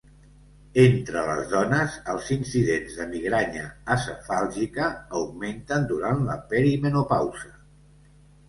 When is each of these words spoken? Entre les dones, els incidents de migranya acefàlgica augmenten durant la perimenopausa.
Entre 0.83 1.25
les 1.27 1.41
dones, 1.51 1.97
els 2.13 2.31
incidents 2.37 2.97
de 3.01 3.07
migranya 3.11 3.67
acefàlgica 3.97 4.89
augmenten 5.21 5.87
durant 5.93 6.27
la 6.31 6.43
perimenopausa. 6.55 7.55